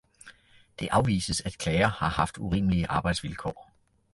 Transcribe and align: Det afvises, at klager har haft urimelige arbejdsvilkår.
Det 0.79 0.87
afvises, 0.91 1.41
at 1.41 1.57
klager 1.57 1.87
har 1.87 2.07
haft 2.09 2.37
urimelige 2.37 2.87
arbejdsvilkår. 2.87 3.71